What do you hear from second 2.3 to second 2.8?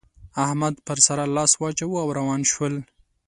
شول.